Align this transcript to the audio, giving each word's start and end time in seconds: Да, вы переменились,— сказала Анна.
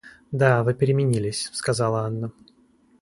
Да, 0.31 0.63
вы 0.63 0.73
переменились,— 0.73 1.51
сказала 1.53 2.01
Анна. 2.07 2.31